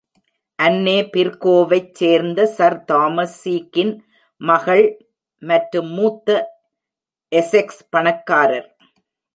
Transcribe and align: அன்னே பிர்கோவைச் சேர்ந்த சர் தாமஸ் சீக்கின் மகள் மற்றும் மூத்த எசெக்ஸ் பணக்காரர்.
அன்னே 0.59 0.95
பிர்கோவைச் 1.13 1.91
சேர்ந்த 1.99 2.45
சர் 2.55 2.77
தாமஸ் 2.85 3.37
சீக்கின் 3.41 3.93
மகள் 4.41 4.85
மற்றும் 5.41 5.91
மூத்த 5.97 6.29
எசெக்ஸ் 7.31 7.83
பணக்காரர். 7.95 8.69